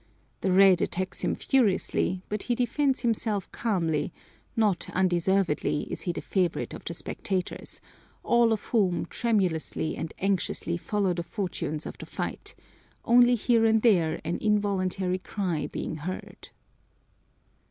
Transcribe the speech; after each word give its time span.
The 0.39 0.51
red 0.51 0.81
attacks 0.81 1.21
him 1.21 1.35
furiously, 1.35 2.23
but 2.27 2.41
he 2.49 2.55
defends 2.55 3.01
himself 3.01 3.51
calmly 3.51 4.11
not 4.55 4.89
undeservedly 4.89 5.81
is 5.91 6.01
he 6.09 6.11
the 6.11 6.23
favorite 6.23 6.73
of 6.73 6.83
the 6.83 6.95
spectators, 6.95 7.79
all 8.23 8.51
of 8.51 8.63
whom 8.63 9.05
tremulously 9.05 9.95
and 9.95 10.11
anxiously 10.17 10.75
follow 10.75 11.13
the 11.13 11.21
fortunes 11.21 11.85
of 11.85 11.99
the 11.99 12.07
fight, 12.07 12.55
only 13.05 13.35
here 13.35 13.63
and 13.63 13.83
there 13.83 14.19
an 14.25 14.39
involuntary 14.41 15.19
cry 15.19 15.67
being 15.67 15.97
heard. 15.97 16.49